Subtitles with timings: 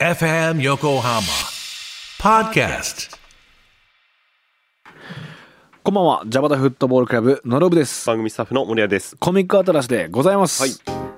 [0.00, 1.20] FM Yokohama
[2.18, 3.14] Podcast.
[5.82, 6.22] こんばんは。
[6.26, 8.06] ジャパタフットボールクラブのろぶです。
[8.06, 9.14] 番組スタッフの森谷です。
[9.18, 10.70] コミックアトラスでございます、はい。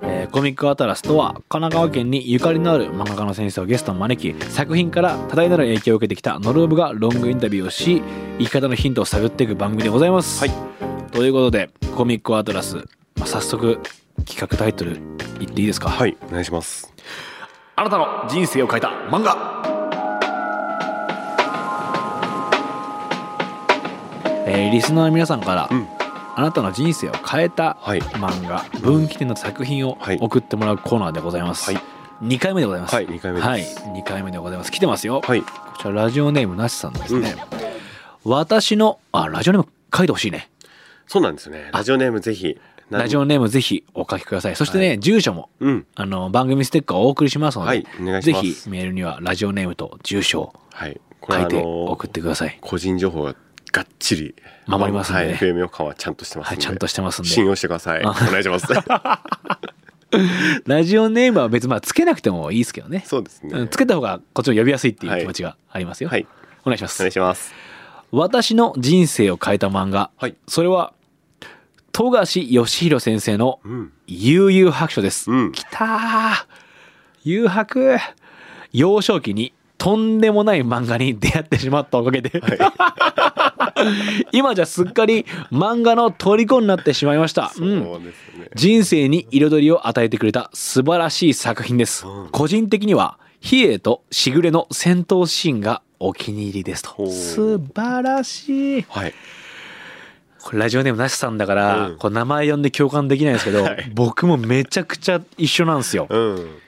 [0.02, 8.02] えーコミックアトラスとは神奈川県にゆかりのある漫画家の先生をゲストに招き作品から多大なる影響を受けてきたノルブがロングインタビューをし
[8.40, 10.50] 生き方のヒントを探っていく番組でございます、はい。
[11.12, 12.78] ということでコミックアトラス、
[13.14, 13.78] まあ、早速
[14.26, 14.98] 企画タイトル
[15.38, 16.91] 言っていいですか、はい、お願いします。
[17.82, 19.60] あなたの人生を変えた漫画。
[24.46, 25.88] えーリスナーの皆さんから、うん。
[26.36, 28.00] あなたの人生を変えたはい。
[28.00, 30.18] 漫画、分岐点の作品をはい。
[30.20, 31.82] 送ってもらうコーナーでございます、はい。
[32.22, 32.94] 2回目でございます。
[32.94, 33.48] はい二回目です。
[33.48, 33.62] はい、
[33.98, 34.70] 2回目でございます。
[34.70, 37.34] 来てますよ、はい、こちらラジオネームなしさんですね、
[38.22, 40.48] 私のあラジオネーム書いてほしいね。
[41.08, 41.70] そうなんですよね。
[41.72, 42.60] ラジオネームぜひ。
[42.90, 52.58] ラジオネームぜひお書きくださいそしてね、住所もうん、あの番組ステッカーをお送りしますので、はいお願いしぜますひメールにはラジオネームと住所をはい、これ書いてあの送ってください。
[52.60, 53.34] 個人情報が
[53.72, 54.34] がっちり
[54.66, 56.54] 守りますんでねはい、FM 横浜ちゃんとしてますんで。
[56.56, 58.02] はいちゃんとしてますんで信用してください。
[58.04, 58.66] お願いします。
[60.66, 63.02] ラジオネームは別にまあつけなくてもいいですけどね。
[63.06, 63.50] そうですね。
[63.60, 66.10] うんつけた方がこっちも呼びやすいっていう気持ちがありますよ。
[66.10, 66.26] はい、
[66.64, 67.12] お願いしますお願い。
[67.12, 67.54] します。
[68.10, 70.10] 私の人生を変えた漫画。
[70.16, 70.92] はいそれは
[71.92, 75.30] 富樫義弘先生のうん、悠々白書です。
[75.30, 75.52] うん。
[75.52, 76.46] きたー。
[77.22, 77.98] 誘白。
[78.72, 82.40] 幼少期にとんでもない漫画に出会ってしまったおかげで、
[84.32, 87.50] 今じゃすっかり漫画の虜になってしまいました。
[87.54, 88.04] そううん。
[88.04, 88.12] ね。
[88.54, 92.28] 人生に彩りを与えてくれた素晴らしい作品です、うん。
[92.30, 97.10] 個人的には比叡としぐれの戦闘シーンがお気に入りですと。
[97.10, 98.86] 素晴らしい。
[98.88, 99.14] はい、
[100.42, 101.96] これラジオネームなしさんだから、うん。
[101.98, 103.90] これ名前呼んで共感できないんですけど、はい。
[103.94, 106.06] 僕もめちゃくちゃ一緒なんですよ。
[106.10, 106.58] うん、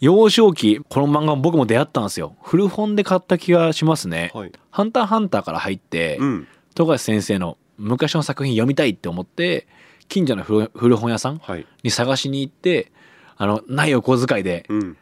[0.00, 2.36] 幼少期この漫画僕も出会ったんですよ。
[2.42, 9.66] 古本で買った気がしますね、はい、ハンターハンターから入って、うん、富樫先生の昔の作品読みたいって思って
[10.08, 12.92] 近所の古古本屋さんはい、に探しに行って
[13.36, 14.96] あのないお小遣いでうん、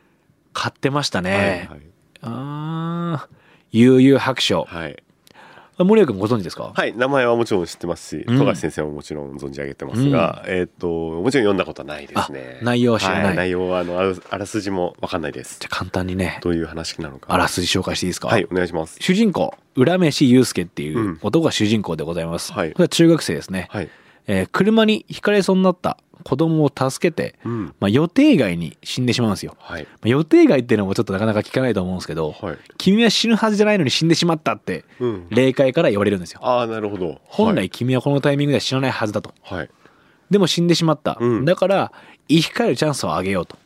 [0.52, 1.80] 買ってましたね、はい、
[2.22, 3.28] ああ
[3.72, 4.64] 悠々白書。
[4.64, 5.02] はい、
[5.84, 8.38] 森谷君ご存知ですか、はい、名前はもちろん知ってますし、うん。
[8.38, 12.58] 富樫先生ももちろん存じ上げてますが、えっ、ともちろん読んだことはないですね。
[12.62, 12.64] あ。
[12.64, 13.24] 内容は知らない。
[13.24, 15.58] は内容はあのあらすじもわかんないです。
[15.60, 15.68] じゃ。
[15.70, 17.32] あ簡単にねどういう話なのか。
[17.32, 18.96] あらすじ紹介していいですか、はい、お願いします。
[19.00, 21.18] 主人公浦飯祐介っていううん。
[21.22, 22.72] 男が主人公でございます、はい。
[22.72, 23.90] これは中学生ですね、はい、
[24.26, 35.26] えー車にひかれそうになった子供を助けて、うん、まあ、予定外に死んでしまうんですよ、はい、まあ予定外っていうのもちょっとなかなか聞かないと思うんですけど、はい、君は死ぬはずじゃないのに死んでしまったってうん。
[35.30, 36.40] 霊界から言われるんですよ。
[36.42, 37.20] ああ、なるほど。
[37.26, 39.32] 本来君はこのタイミングでは死なないはずだと。
[39.42, 39.70] はい、はい、
[40.28, 41.44] でも死んでしまった、うん。
[41.44, 41.92] だから
[42.28, 43.56] 生き返るチャンスをあげようと。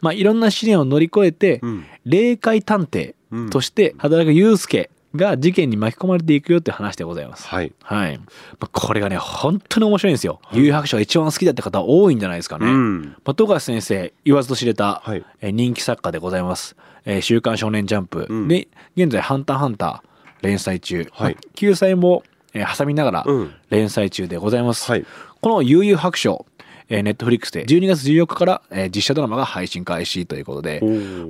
[0.00, 7.46] まあいろんな試練を乗り越えて、うん、霊界探偵うんとして働く祐介が事件に巻き込まれていくよっていう話でございます。
[7.46, 8.24] はい、はい、ま
[8.60, 10.40] あ、これがね本当に面白いんですよ。
[10.52, 15.24] 幽遊白書が一番好きだって方多いんじゃないですかね、うん、まあ、富樫先生言わずと知れた、はい。
[15.40, 18.48] えー人気作家でございます「えー週刊少年ジャンプ」うん。
[18.48, 20.08] で現在「ハンターハンター」
[20.42, 21.34] 連載中、はい。
[21.34, 23.52] まあ救済も、えー挟みながらうん。
[23.70, 25.06] 連載中でございます、はい、
[25.40, 26.46] この悠々白書、
[26.88, 30.80] えー、ネットフリックスで12月14日から、えー実写ドラマが配信開始ということで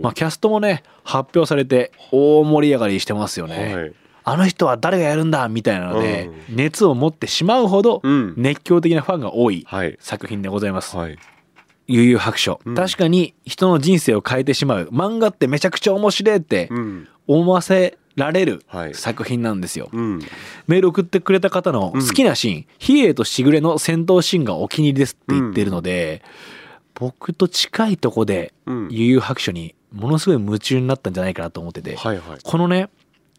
[0.00, 3.92] まあ、キャストもね発表されて大盛り上がりしてますよね、はい、
[4.24, 8.34] あの人は誰がやるんだみたいなので、熱を持ってしまうほどうん。
[8.38, 10.96] 熱狂的なファンが多いはい、作品でございます。
[10.96, 11.18] はい、
[11.86, 12.74] 悠々白書、うん。
[12.74, 14.88] 確かに人の人生を変えてしまう。
[14.90, 18.94] 漫画ってめちゃくちゃ面白いってうん、思わせられるはい。
[18.94, 19.88] 作品なんですよ。
[19.92, 20.18] うん、
[20.66, 26.22] メール送ってくれた方の好きなシーン、比叡としぐれの戦闘シーンがお気に入りですって言ってるので、
[26.94, 32.88] 僕と近いとこでうん、悠々白書にものすごい夢中になったんじゃないかなと思ってて、はい、はい、このね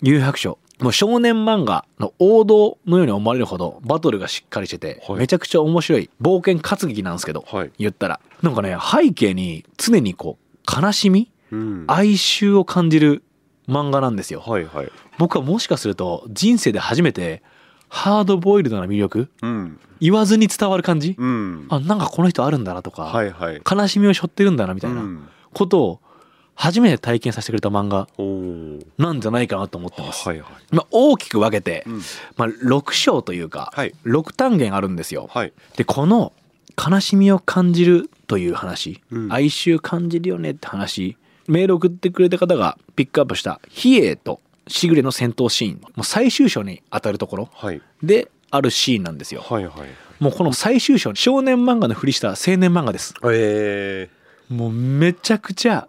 [0.01, 5.19] 悠々白書もう少年漫画の王道のように思われるほどバトルがしっかりしてて、はい。
[5.19, 8.19] めちゃくちゃ面白い冒険活劇なんですけど、はい、言ったら。
[8.41, 13.23] なんかね背景に常にこう悲しみうん、哀愁を感じる
[13.67, 14.41] 漫画なんですよ。
[14.41, 17.41] はい、はい、僕はもしかすると人生で初めて
[17.89, 25.27] ハードボイルドな魅力うん、言わずに伝わる感じ、うん、あなんかこの人あるんだなとか、はい、はい、悲しみを背負ってるんだなみたいなうん。
[25.53, 25.99] ことを
[26.53, 28.07] 初めて体験させてくれた漫画
[28.97, 32.01] なんじゃないかなと思ってます、はい、はい、まあ、大きく分けて、うん、
[32.37, 33.93] まあ、6章というか、はい。
[34.05, 35.29] 6単元あるんですよ。
[35.31, 36.33] はい、でこの
[36.77, 39.33] 悲しみを感じるという話、うん。
[39.33, 41.17] 哀愁感じるよねって話
[41.47, 45.81] メール送ってくれた方がピックアップした比叡としぐれの戦闘シーン。
[45.81, 49.41] もう最終章に当たるところはい、であるシーンなんですよ。
[49.41, 53.13] はい、はい、もうこの最終章少年漫画のふりした青年漫画です。
[53.31, 54.09] え。
[54.49, 55.87] もうめちゃくちゃ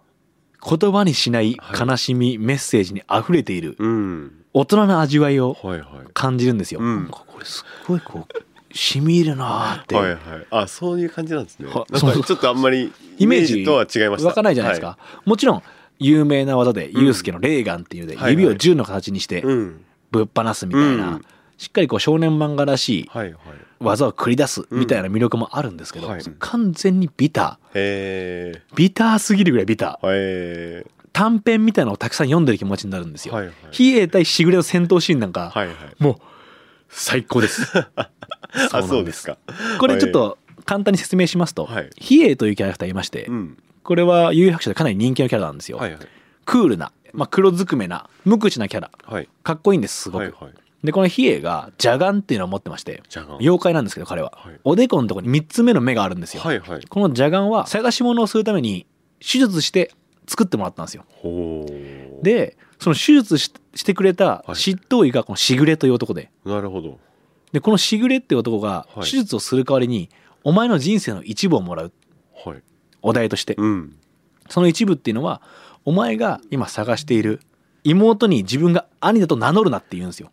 [0.63, 4.33] 言葉にしない悲しみ、メッセージに溢れているうん。
[4.53, 5.87] 大人な味わいをはいはい。
[6.13, 6.79] 感じるんですよ。
[6.79, 6.95] うん。
[6.95, 8.46] なんかこれすっごいこう
[8.77, 10.19] 染み入るなーって、はいはい。
[10.51, 11.67] あそういう感じなんですね。
[11.69, 14.27] ちょっとあんまりイメージとは違いました。
[14.27, 15.63] わかんないじゃないですか、もちろん
[15.99, 19.85] 有名な技でユースケのレーガンっていうのではい指を銃の形にしてはいうん。
[20.11, 21.25] ぶっ放すみたいな、うん。
[21.57, 23.37] しっかりこう少年漫画らしいはいはい。
[23.79, 26.21] 技を繰り出すみたいな魅力もあるんですけど、はい。
[26.39, 28.75] 完全にビタへー。
[28.75, 30.85] ビターすぎるぐらいビター。
[31.13, 33.33] 短編みたいなのをたくさん読んでる気持ちになるんですよ。
[33.33, 33.55] えはいはい。
[33.71, 35.75] 比叡対しぐれの戦闘シーンなんか、はいはい。
[35.99, 36.15] もう
[36.89, 37.61] 最高です。
[38.71, 39.37] あそうですか。
[39.79, 41.89] これちょっと簡単に説明しますと、はい。
[41.97, 43.57] 比叡というキャラクターいまして、うん。
[43.83, 45.77] これは幽遊白書でかなり人気のキャラなんですよ。
[45.77, 45.99] はいはい。
[46.45, 48.91] クールな、まあ、黒ずくめな無口なキャラ。
[49.05, 49.29] はい。
[49.43, 50.21] かっこいいんですすごく。
[50.21, 50.53] はいはい。
[50.83, 53.01] でこの比叡が邪眼っていうのを持ってまして
[53.39, 54.59] 妖怪なんですけど彼は、はい。
[54.63, 56.43] おでこのところに3つ目の目があるんですよ。
[56.43, 56.85] はいはい。
[56.87, 58.85] この邪眼は探し物をするために
[59.19, 59.91] 手術して
[60.27, 61.05] 作ってもらったんですよ。
[62.21, 64.55] でその手術ししてくれたはい。
[64.55, 66.29] 執刀医がこのしぐれという男で。
[66.45, 66.99] なるほど
[67.51, 69.01] でこのしぐれっていう男がはい。
[69.01, 70.09] 手術をする代わりに
[70.43, 71.93] お前の人生の一部をもらう。
[72.45, 72.63] はい。
[73.01, 73.55] お題として。
[73.57, 73.95] うん。
[74.49, 75.41] その一部っていうのは
[75.85, 77.41] お前が今探している
[77.83, 80.31] 妹に自分が兄だと名乗るなって言うんですよ。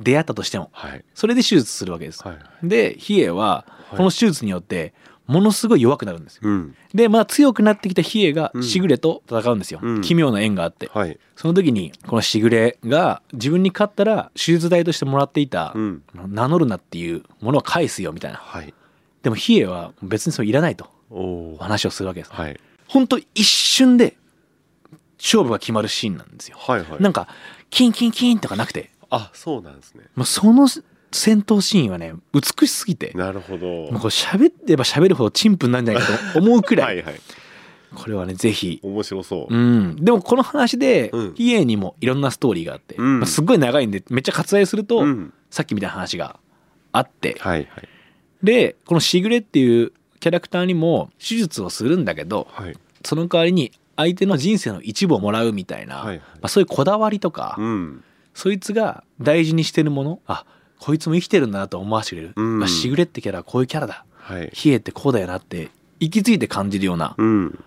[0.00, 0.70] 出会ったとしても。
[0.72, 1.04] はい。
[1.14, 2.22] それで手術するわけです。
[2.22, 3.96] はいで比叡ははい。
[3.96, 4.94] この手術によって
[5.26, 6.42] ものすごい弱くなるんですよ。
[6.44, 6.76] うん。
[6.92, 10.00] でまあ強くなってきた比叡がうんしぐれと戦うんですよ、うん。
[10.02, 10.90] 奇妙な縁があって。
[10.92, 11.18] はい。
[11.36, 16.02] その時にこのしぐれが自分に勝ったら手術代としてもらっていた、うん。
[16.28, 18.38] 名乗るなっていうものを返すよみたいな。
[18.38, 18.74] はい。
[19.22, 20.92] でも比叡は別にそれいらないと。
[21.58, 22.32] 話をするわけです。
[22.32, 22.58] はい。
[22.88, 24.16] 本当一瞬で
[25.18, 26.56] 勝負が決まるシーンなんですよ。
[26.58, 27.02] はいはい。
[27.02, 27.28] なんか
[27.70, 28.90] キンキンキンとかなくて。
[29.10, 30.04] あそうなんですね。
[30.16, 30.66] もうその
[31.14, 33.12] 戦闘シーンはね美しすぎて。
[33.14, 33.66] なるほど。
[33.66, 37.20] もうこれ喋ってば喋るほどチンプになるんじゃないかと思うくらい、はいはい。
[37.94, 38.80] これはねぜひ。
[38.82, 39.54] 面白そう。
[39.54, 41.34] うん、でもこの話でうん。
[41.34, 43.20] 比叡にもいろんなストーリーがあって、うん。
[43.20, 45.32] まあすっごい長いんでめっちゃ割愛すると、うん。
[45.50, 46.40] さっきみたいな話が
[46.90, 47.36] あって。
[47.38, 47.88] はいはい。
[48.42, 52.76] でこのしぐれっていうキャラクターにも手術をするんだけどはい。
[53.04, 56.18] その代わりに相手の人生の一部をもらうみたいな、はいはい。
[56.18, 58.04] まあ、そういうこだわりとか、うん。
[58.34, 60.44] そいつが大事にしてるものあ
[60.78, 62.58] こいつも生きてるんだなと思わせてくれる、うん。
[62.58, 64.04] まあ、しぐれってキャラはこういうキャラだ。
[64.16, 64.50] はい。
[64.52, 67.14] 比叡ってこうだよなって行き着いて感じるような。
[67.16, 67.64] うん。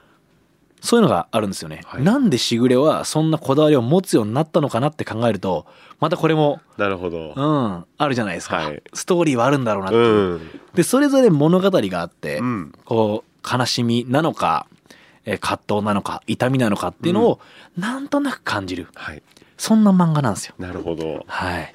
[0.80, 2.04] そういうのがあるんですよね、はい。
[2.04, 5.65] なんでしぐれはそんなこだわりを持つようになったのかなって考えると
[6.00, 7.33] またこれもなるほど。
[7.36, 8.83] うんあるじゃないですか、はい。
[8.94, 10.62] ストーリーはあるんだろうなっていう、うん。
[10.75, 12.74] でそれぞれ物語があって、うん。
[12.86, 14.68] こう悲しみなのか、
[15.25, 17.39] えー葛藤なのか痛みなのかっていうのを
[17.75, 18.88] なんとなく感じる。
[18.94, 19.24] はい。
[19.57, 20.54] そんな漫画なんですよ。
[20.59, 21.25] なるほど。
[21.27, 21.74] はい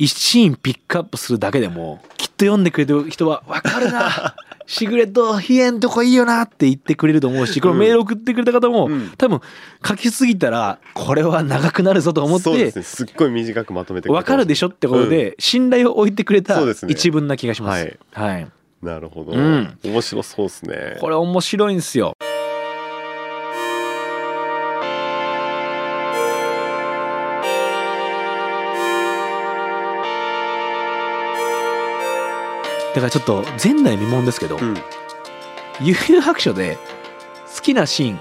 [0.00, 4.34] 一シーンピックアップするだけでもきっと読んでくれてる人は分かるな。
[4.66, 9.10] しぐれとヒエンとこいいよなって言ってくれると思うしこのメール送ってくれた方も、うん。
[9.18, 9.40] 多分
[9.86, 12.82] 書きすぎたらこれは長くなるぞと思ってそうですね。
[12.82, 16.58] すっごい短くまとめてくれて分かるでしょってことで信頼を置いてくれた
[16.88, 17.98] 一文な気がします。
[18.12, 18.32] はい。
[18.32, 18.48] はい、
[18.82, 19.32] なるほど。
[19.32, 19.78] うん。
[19.84, 20.96] 面白そうですね。
[20.98, 22.14] これ面白いんですよ。
[32.94, 34.76] からちょっと前代未聞ですけどうん
[35.80, 36.78] 「悠々白書」で
[37.54, 38.20] 好きなシーン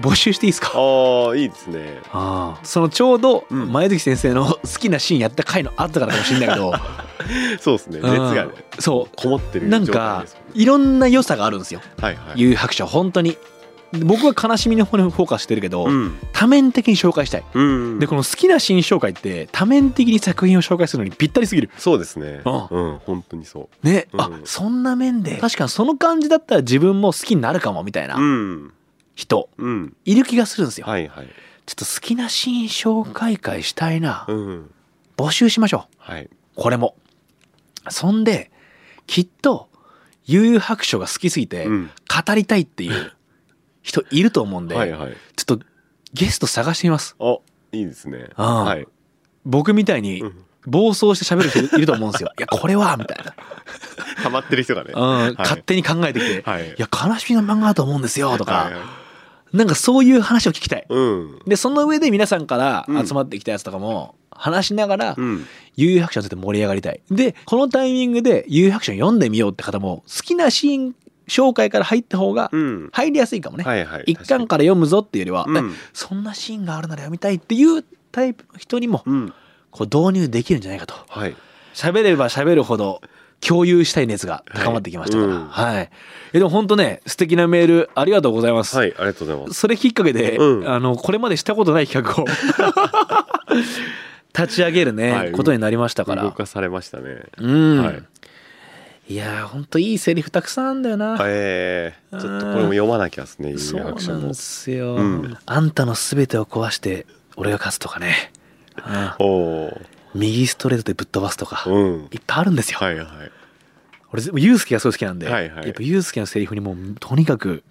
[0.00, 0.70] 募集していいですか？
[0.74, 2.00] ああいいですね。
[2.12, 3.72] ああそのちょうどうん。
[3.72, 6.72] 前月先生の好きなシーンやった回のあったからかもしれないけど。
[7.60, 8.00] そうですね。
[8.00, 8.78] 熱がねう。
[8.78, 10.24] んそこもってるうなんか
[10.54, 11.80] いろんな良さがあるんですよ。
[12.00, 12.40] はいはい。
[12.40, 13.36] 悠々白書本当に
[13.92, 16.18] 僕は悲しみの方にフォーカスしてるけど、うん。
[16.32, 17.44] 多面的に紹介したい。
[17.54, 17.98] うん。
[17.98, 21.70] でこの好きなシーン紹介って多面的に作品を紹介するのにぴったりすぎる。
[21.78, 22.42] そうですね。
[22.44, 24.20] ううん本当にそね、うん。
[24.20, 28.18] あそんな面で確かにその感じだったら自分も好きになるかもみたいな
[29.14, 29.96] 人うん。
[30.04, 31.28] いる気がするんですよ、はいはい。
[31.64, 34.70] ちょっと好きなシーン紹介会したいな、うん。
[35.16, 36.94] 募集しましょはい、うこれも。
[37.88, 38.50] そんで
[39.06, 39.68] きっと
[40.26, 41.90] 悠々白書が好きすぎてうん。
[42.26, 43.12] 語りたいっていう
[43.88, 45.16] 人いると思うんで、はいはい。
[45.36, 45.64] ちょっと
[46.12, 47.16] ゲスト探してみます。
[47.18, 47.38] あ
[47.72, 48.28] いいですね。
[48.36, 48.86] はい。
[49.44, 50.44] 僕みたいにうん。
[50.66, 52.30] 暴走して喋る人いると思うんですよ。
[52.38, 53.32] いやこれはみたいな。
[54.22, 54.92] ハマってる人がね。
[54.94, 55.34] うん、はい。
[55.34, 56.66] 勝手に考えてきて、はい。
[56.66, 59.56] い、や悲しみの漫画だと思うんですよとか、はいはい。
[59.56, 60.84] なんかそういう話を聞きたい。
[60.86, 61.38] うん。
[61.46, 63.06] でその上で皆さんからうん。
[63.06, 65.46] 集まってきたやつとかも話しながらうん。
[65.76, 67.00] 悠々白書について盛り上がりたい。
[67.10, 70.94] でこのタイミングで悠々白書読んでみようって方も好きなシーン
[71.28, 72.88] 紹介から入った方がうん。
[72.92, 73.64] 入りやすいかもね。
[73.64, 74.04] はいはい。
[74.06, 75.56] 一巻から読むぞっていうよりは、うん。
[75.56, 79.32] えそんなシーンがあるなら読みたいっていうタイプの人にもうん。
[79.70, 80.94] こう導入できるんじゃないかと。
[81.08, 81.36] はい。
[81.74, 83.00] 喋れば喋るほど
[83.40, 85.48] 共有したい熱が高まってきましたから、うん。
[85.48, 85.90] はい。
[86.32, 89.60] えでも本当ね素敵なメールありがとうございます、はいありがとうございます。
[89.60, 90.68] それきっかけで、うん。
[90.68, 92.26] あのこれまでしたことない企画を
[94.36, 95.32] 立ち上げるね、はい。
[95.32, 96.22] ことになりましたから。
[96.22, 97.24] 動かされましたね。
[97.38, 98.02] うん、はい
[99.08, 105.38] い、やーほんといいセリフたくさんあるんだよな、えー、ちょっとこれも読まなきゃですねそうなんですよ、うん。
[105.46, 108.32] あんたの全てを壊して俺が勝つとかね、
[109.18, 109.26] うんお
[109.68, 109.80] お
[110.14, 112.08] 右ストレートでぶっ飛ばすとか、うん。
[112.10, 113.06] いっぱいあるんですよ、はいはい。
[114.12, 115.66] 俺ユースケがすごい好きなんで、はいはい。
[115.66, 117.62] やっぱユースケのセリフにもうとにかく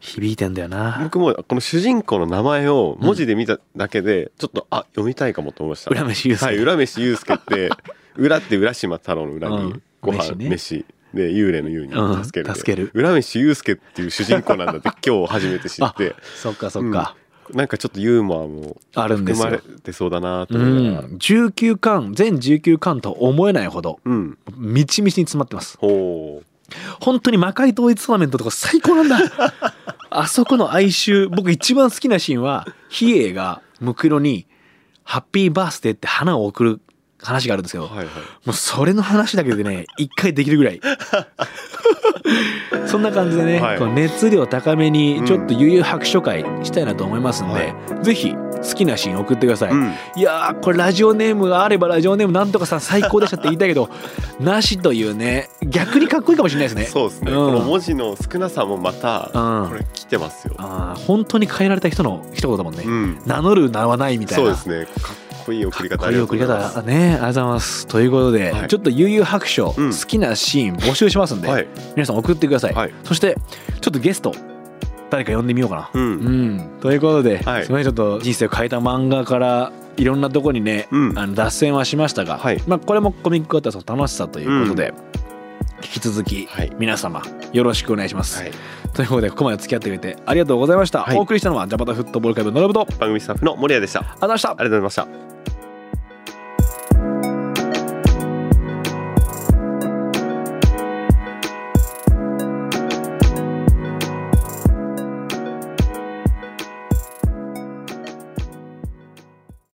[0.00, 1.00] 響いてんだよな。
[1.02, 5.90] 僕もこの主人公の名前を文字で見ただけでちょっとあ読みたいかもと思いました。
[5.90, 7.70] 浦飯祐介はい浦飯祐介って
[8.16, 9.56] 裏って浦島太郎の裏に。
[9.56, 12.44] うんご飯飯飯,、ねで幽霊の幽に助ける。
[12.44, 12.90] で、うん助ける。
[12.94, 17.16] 浦飯祐介っていう主人公なんだって今日初めて知っあてそっかそっか、
[17.54, 19.46] なんかちょっとユーモアもあるんですよ。
[19.46, 21.08] 含まれてそうだなとう思いながら。
[21.08, 25.76] ん、19巻全19巻と思えないほどうん、みちみちに詰まってます。
[25.78, 26.42] ほ
[27.00, 29.18] 本当に魔界統一トーナメントとか最高なんだ。
[30.10, 31.28] あそこの哀愁。
[31.28, 34.46] 僕一番好きなシーンは比叡がムクロに
[35.04, 36.80] 「ハッピーバースデー」って花を送る
[37.22, 38.06] 話があるんですけど、うはいはい。
[38.06, 38.12] も
[38.48, 40.80] うそれの話だけでね 一回できるぐらい。
[42.86, 43.78] そんな感じでね、はい。
[43.78, 49.94] この熱量高めにちょっと悠々白書会したいなと思いますんで、ぜひ好きなシーン送ってください、うん。
[50.16, 53.88] いやーこれラジオネームがあればラジオネームなんとかさん最高でしたって言いたいけど
[54.40, 56.84] なしというね逆にかっこいいかもしれないですね。
[56.84, 57.34] そうですね、ん。
[57.34, 59.68] この文字の少なさもまたうん。
[59.68, 63.18] これ来てますよ、あー本当に変えられた人の一言だもんね、うん。
[63.26, 64.54] 名乗る名はないみたいな。
[64.56, 65.02] そうですね。
[65.02, 65.98] かっこいい送り方。
[65.98, 66.78] こういう送り方。
[66.78, 67.86] あねありがとうございます。
[67.86, 68.68] ということで、はい。
[68.68, 69.92] ちょっと悠々白書、うん。
[69.92, 71.66] 好きなシーン募集しますんで、はい。
[71.96, 72.94] 皆さん送ってください、はい。
[73.04, 73.36] そして
[73.80, 74.32] ちょっとゲスト
[75.10, 75.90] 誰か呼んでみようかな。
[75.92, 77.64] うん、うん、ということで、はい。
[77.64, 81.18] すみませんちょっと人生を変えた漫画からいろんなとこにね、うん。
[81.18, 82.62] あの脱線はしましたが、はい。
[82.66, 84.94] まあ、これもコミックアートの楽しさということで、
[85.82, 86.72] 引き続きはい。
[86.78, 87.22] 皆様
[87.52, 88.42] よろしくお願いします。
[88.42, 88.52] はい。
[88.94, 91.02] ということでここまで付き合ってくれてありがとうございました。
[91.02, 91.16] はい。
[91.16, 94.00] お送りしたのはジャパタフットボールクラブのロブとありがとう番組スタッフの森谷でした。
[94.00, 94.48] ありございました。
[94.50, 95.39] がとうございました